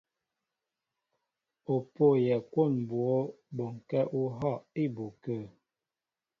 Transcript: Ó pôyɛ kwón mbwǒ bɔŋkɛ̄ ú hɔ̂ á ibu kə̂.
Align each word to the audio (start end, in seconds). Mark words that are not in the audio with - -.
Ó 1.73 1.75
pôyɛ 1.93 2.35
kwón 2.51 2.71
mbwǒ 2.83 3.09
bɔŋkɛ̄ 3.55 4.03
ú 4.19 4.21
hɔ̂ 4.37 4.53
á 4.59 4.63
ibu 4.83 5.05
kə̂. 5.23 5.39